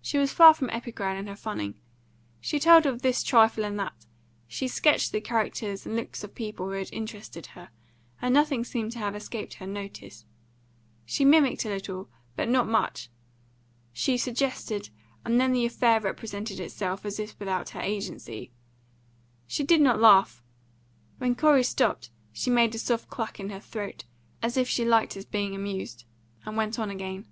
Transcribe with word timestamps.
She 0.00 0.18
was 0.18 0.32
far 0.32 0.54
from 0.54 0.70
epigram 0.70 1.16
in 1.16 1.26
her 1.26 1.34
funning. 1.34 1.80
She 2.40 2.60
told 2.60 2.86
of 2.86 3.02
this 3.02 3.24
trifle 3.24 3.64
and 3.64 3.76
that; 3.80 4.06
she 4.46 4.68
sketched 4.68 5.10
the 5.10 5.20
characters 5.20 5.84
and 5.84 5.96
looks 5.96 6.22
of 6.22 6.32
people 6.36 6.66
who 6.66 6.76
had 6.78 6.92
interested 6.92 7.44
her, 7.46 7.70
and 8.22 8.32
nothing 8.32 8.62
seemed 8.62 8.92
to 8.92 9.00
have 9.00 9.16
escaped 9.16 9.54
her 9.54 9.66
notice; 9.66 10.24
she 11.04 11.24
mimicked 11.24 11.64
a 11.64 11.70
little, 11.70 12.08
but 12.36 12.48
not 12.48 12.68
much; 12.68 13.10
she 13.92 14.16
suggested, 14.16 14.90
and 15.24 15.40
then 15.40 15.50
the 15.50 15.66
affair 15.66 16.00
represented 16.00 16.60
itself 16.60 17.04
as 17.04 17.18
if 17.18 17.36
without 17.40 17.70
her 17.70 17.80
agency. 17.80 18.52
She 19.48 19.64
did 19.64 19.80
not 19.80 20.00
laugh; 20.00 20.40
when 21.16 21.34
Corey 21.34 21.64
stopped 21.64 22.10
she 22.32 22.48
made 22.48 22.76
a 22.76 22.78
soft 22.78 23.10
cluck 23.10 23.40
in 23.40 23.50
her 23.50 23.58
throat, 23.58 24.04
as 24.40 24.56
if 24.56 24.68
she 24.68 24.84
liked 24.84 25.14
his 25.14 25.24
being 25.24 25.56
amused, 25.56 26.04
and 26.46 26.56
went 26.56 26.78
on 26.78 26.90
again. 26.90 27.26